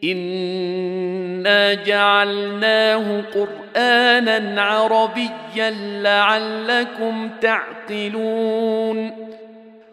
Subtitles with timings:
[0.05, 5.71] إنا جعلناه قرآنا عربيا
[6.03, 9.11] لعلكم تعقلون.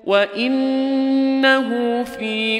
[0.06, 2.60] وإنه في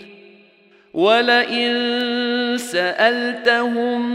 [0.93, 4.11] ولئن سألتهم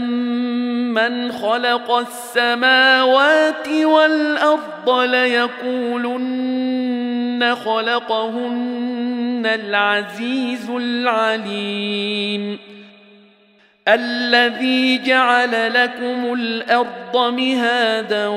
[0.93, 6.37] من خلق السماوات والأرض ليقولن
[7.55, 12.59] خلقهن العزيز العليم.
[13.87, 18.27] الذي جعل لكم الأرض مهادا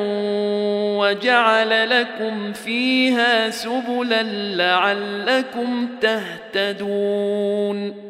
[0.99, 4.23] وجعل لكم فيها سبلا
[4.57, 8.10] لعلكم تهتدون.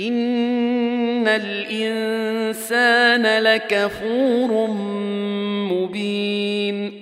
[0.00, 2.82] ان الانسان
[3.42, 4.66] لكفور
[5.70, 6.92] مبين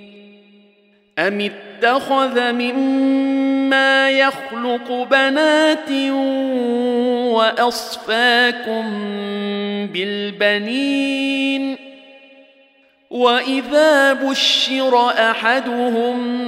[1.19, 5.91] ام اتخذ مما يخلق بنات
[7.35, 8.85] واصفاكم
[9.93, 11.77] بالبنين
[13.11, 16.48] واذا بشر احدهم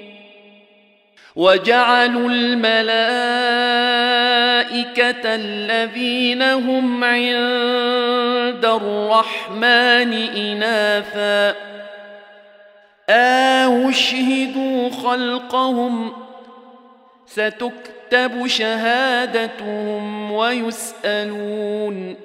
[1.35, 2.81] وجعلوا الملائكة
[5.35, 11.55] الذين هم عند الرحمن إناثا.
[13.89, 16.13] اشهدوا خلقهم.
[17.27, 22.15] ستكتب شهادتهم ويسألون.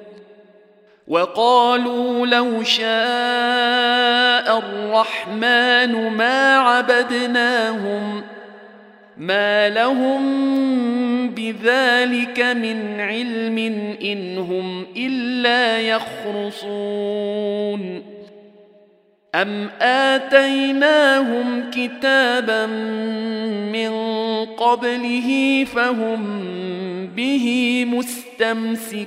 [1.09, 8.36] وقالوا لو شاء الرحمن ما عبدناهم.
[9.19, 10.21] ما لهم
[11.31, 13.59] بذلك من علم
[14.03, 17.23] ان هم الا يخرصون
[19.35, 22.67] ام اتيناهم كتابا
[23.73, 23.91] من
[24.45, 26.47] قبله فهم
[27.17, 29.07] به مستمسكون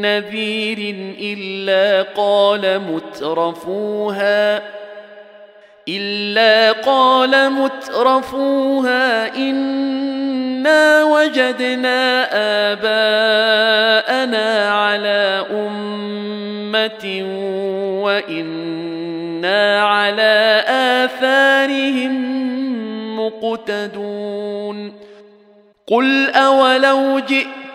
[0.00, 4.62] نذير إلا قال مترفوها
[5.88, 12.28] إلا قال مترفوها إنا وجدنا
[12.72, 17.22] آباءنا على أمة
[18.02, 22.40] وإنا على آثارهم
[23.20, 24.92] مقتدون.
[25.86, 27.18] قل أولو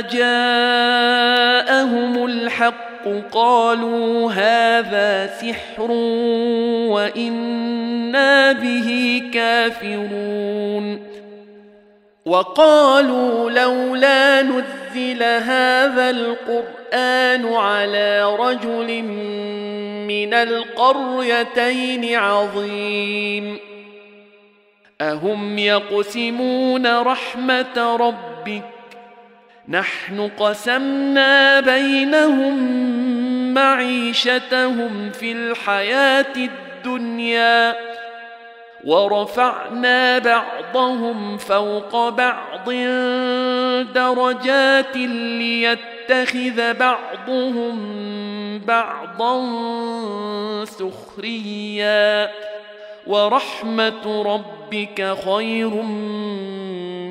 [0.00, 1.56] جاءهم
[2.26, 2.86] الحق
[3.32, 5.90] قالوا هذا سحر
[6.90, 11.16] وأنا به كافرون
[12.26, 19.02] وقالوا لولا نزل هذا القران على رجل
[20.08, 23.58] من القريتين عظيم
[25.00, 28.75] اهم يقسمون رحمه ربك
[29.68, 32.54] نحن قسمنا بينهم
[33.54, 37.76] معيشتهم في الحياة الدنيا
[38.84, 42.70] ورفعنا بعضهم فوق بعض
[43.94, 47.78] درجات ليتخذ بعضهم
[48.58, 49.44] بعضا
[50.64, 52.30] سخريا
[53.06, 55.70] ورحمة ربك خير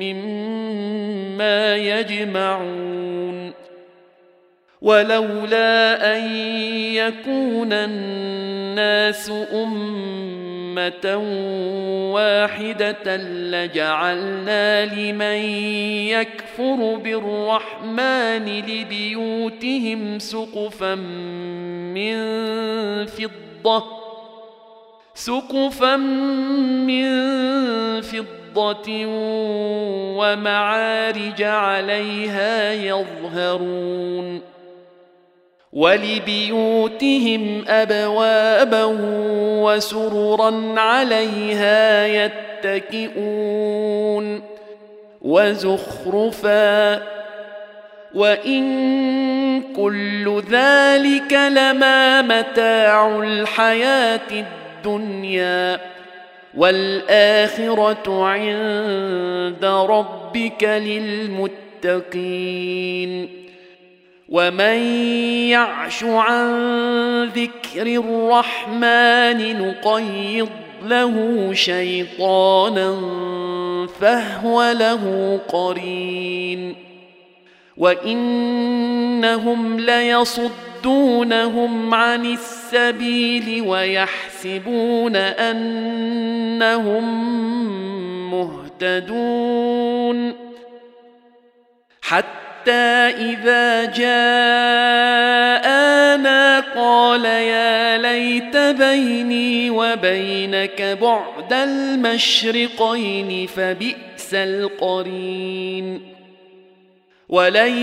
[0.00, 3.52] مما يجمعون.
[4.82, 6.36] ولولا أن
[6.94, 11.16] يكون الناس أمة
[12.14, 15.40] واحدة لجعلنا لمن
[16.08, 20.94] يكفر بالرحمن لبيوتهم سقفا
[21.94, 22.16] من
[23.06, 24.05] فضة
[25.16, 25.96] سقفا
[26.86, 27.06] من
[28.00, 29.06] فضة
[30.16, 34.40] ومعارج عليها يظهرون
[35.72, 38.84] ولبيوتهم أبوابا
[39.64, 42.06] وسررا عليها
[42.64, 44.42] يتكئون
[45.22, 47.02] وزخرفا
[48.14, 48.62] وإن
[49.76, 55.80] كل ذلك لما متاع الحياة الدنيا الدنيا
[56.56, 60.64] والآخرة عند ربك
[61.84, 63.28] للمتقين
[64.28, 64.78] ومن
[65.50, 70.48] يعش عن ذكر الرحمن نقيض
[70.84, 72.96] له شيطانا
[74.00, 76.74] فهو له قرين
[77.76, 79.80] وإنهم
[80.76, 87.04] ليصدونهم عن السبيل ويحسبون أنهم
[88.30, 90.34] مهتدون.
[92.02, 94.10] حتى إذا جاءنا
[96.60, 106.00] قال يا ليت بيني وبينك بعد المشرقين فبئس القرين.
[107.28, 107.78] ولن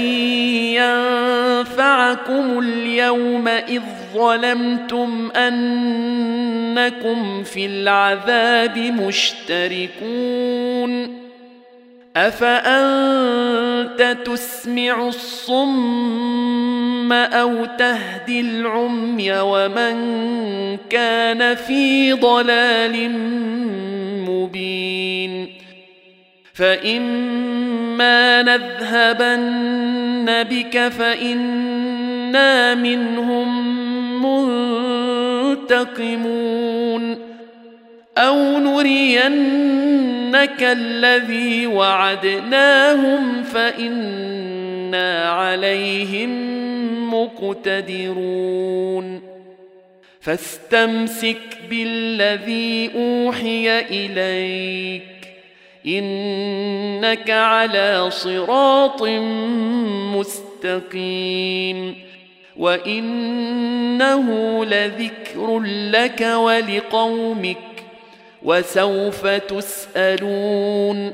[0.79, 3.81] ينفعكم اليوم اذ
[4.13, 10.03] ظلمتم انكم في العذاب مشتركون
[12.15, 19.97] افانت تسمع الصم أو تهدي العمي ومن
[20.89, 23.11] كان في ضلال
[24.29, 25.62] مبين
[26.53, 33.73] فإما نذهبن بك فإنا منهم
[35.93, 37.17] منتقمون
[38.17, 46.33] أو نرينك الذي وعدناهم فإنا عليهم
[47.13, 49.21] مقتدرون
[50.21, 51.37] فاستمسك
[51.69, 55.12] بالذي أوحي إليك
[55.87, 59.03] إنك على صراط
[60.15, 61.95] مستقيم
[62.57, 64.25] وإنه
[64.65, 65.59] لذكر
[65.91, 67.57] لك ولقومك
[68.43, 71.13] وسوف تسألون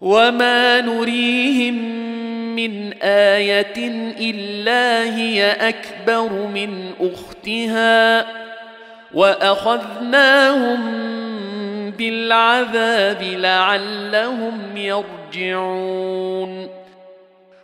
[0.00, 1.74] وما نريهم
[2.56, 3.76] من إيه
[4.30, 8.26] الا هي اكبر من اختها
[9.14, 10.80] واخذناهم
[11.90, 16.68] بالعذاب لعلهم يرجعون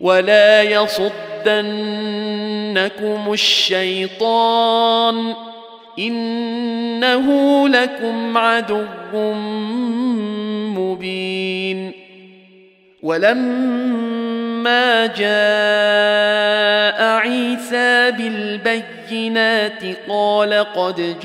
[0.00, 1.12] ولا يصدنكم
[3.32, 5.34] الشيطان
[5.98, 8.82] إنه لكم عدو
[10.78, 11.92] مبين
[13.02, 21.16] ولما جاء عيسى بالبينات قال قد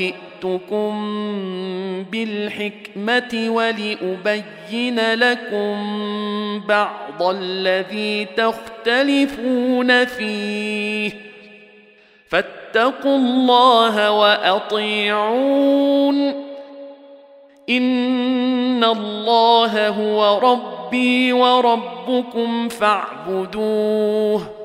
[0.42, 0.94] جئتكم
[2.12, 5.78] بالحكمه ولابين لكم
[6.68, 11.12] بعض الذي تختلفون فيه
[12.30, 15.36] فاتقوا الله واطيعون
[17.70, 24.61] ان الله هو ربي وربكم فاعبدوه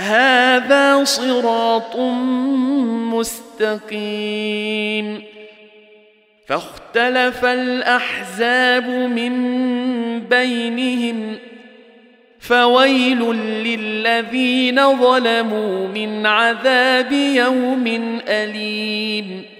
[0.00, 1.96] هذا صراط
[3.90, 5.22] مستقيم.
[6.46, 9.32] فاختلف الأحزاب من
[10.20, 11.38] بينهم
[12.40, 13.32] فويل
[13.64, 19.59] للذين ظلموا من عذاب يوم أليم.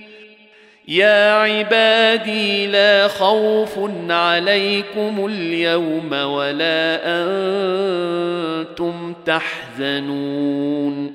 [0.91, 3.79] يا عبادي لا خوف
[4.09, 11.13] عليكم اليوم ولا أنتم تحزنون.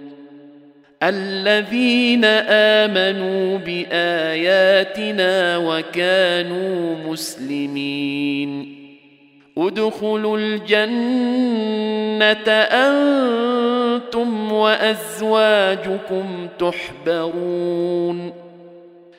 [1.02, 2.24] الذين
[2.84, 8.76] امنوا باياتنا وكانوا مسلمين.
[9.58, 18.45] ادخلوا الجنه أنتم وازواجكم تحبرون.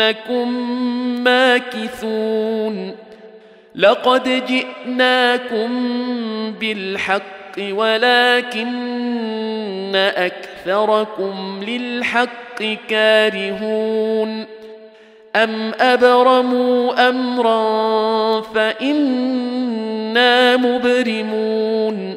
[0.00, 0.48] انكم
[1.24, 2.94] ماكثون.
[3.74, 5.70] لقد جئناكم
[6.60, 7.22] بالحق
[7.70, 8.72] ولكن
[9.96, 14.44] أكثركم للحق كارهون.
[15.36, 19.96] أم أبرموا أمرا فإنا
[20.56, 22.16] مبرمون.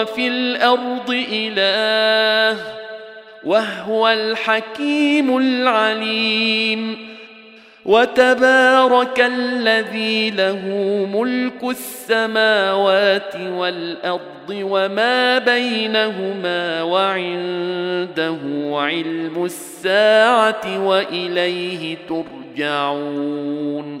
[0.00, 2.58] وفي الأرض إله
[3.44, 7.10] وهو الحكيم العليم
[7.84, 10.66] وتبارك الذي له
[11.12, 18.38] ملك السماوات والأرض وما بينهما وعنده
[18.72, 24.00] علم الساعة وإليه ترجعون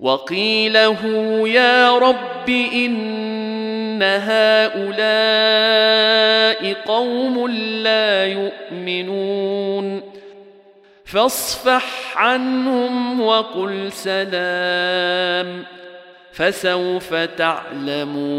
[0.00, 0.98] وقيله
[1.48, 5.52] يا رب ان هؤلاء
[6.72, 7.48] قوم
[7.82, 10.02] لا يؤمنون
[11.04, 15.64] فاصفح عنهم وقل سلام
[16.32, 18.30] فسوف تعلمون